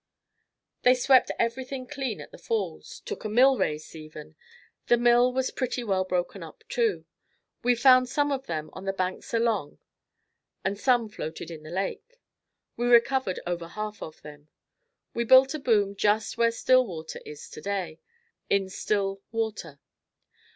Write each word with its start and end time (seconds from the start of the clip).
They 0.81 0.95
swept 0.95 1.29
everything 1.37 1.85
clean 1.85 2.21
at 2.21 2.31
the 2.31 2.39
Falls. 2.39 3.01
Took 3.05 3.21
the 3.21 3.29
millrace 3.29 3.93
even. 3.95 4.35
The 4.87 4.97
mill 4.97 5.31
was 5.31 5.51
pretty 5.51 5.83
well 5.83 6.05
broken 6.05 6.41
up 6.41 6.63
too. 6.69 7.05
We 7.61 7.75
found 7.75 8.09
some 8.09 8.31
of 8.31 8.47
them 8.47 8.71
on 8.73 8.85
the 8.85 8.93
banks 8.93 9.31
along 9.31 9.77
and 10.65 10.75
some 10.79 11.07
floated 11.07 11.51
in 11.51 11.61
the 11.61 11.69
lake. 11.69 12.19
We 12.75 12.87
recovered 12.87 13.41
over 13.45 13.67
half 13.67 14.01
of 14.01 14.23
them. 14.23 14.47
We 15.13 15.23
built 15.23 15.53
a 15.53 15.59
boom 15.59 15.95
just 15.95 16.35
where 16.35 16.49
Stillwater 16.49 17.19
is 17.23 17.47
today, 17.47 17.99
in 18.49 18.69
still 18.71 19.21
water. 19.31 19.79